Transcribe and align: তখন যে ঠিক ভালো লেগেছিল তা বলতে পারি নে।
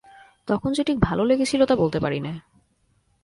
তখন 0.47 0.73
যে 0.73 0.83
ঠিক 0.83 0.97
ভালো 0.99 1.23
লেগেছিল 1.25 1.65
তা 1.65 1.75
বলতে 1.75 1.99
পারি 1.99 2.19
নে। 2.19 2.33